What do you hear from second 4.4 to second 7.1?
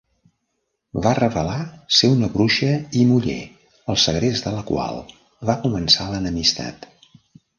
de la qual va començar l'enemistat.